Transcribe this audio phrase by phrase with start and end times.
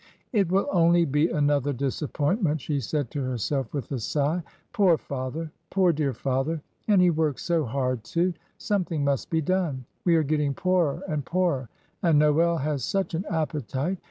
[0.33, 4.41] "It will only be another disappointment," she said to herself, with a sigh.
[4.73, 6.59] "Poor father, poor dear father!
[6.87, 8.33] And he works so hard, too!
[8.57, 9.85] Something must be done.
[10.03, 11.69] We are getting poorer and poorer,
[12.01, 13.99] and Noel has such an appetite.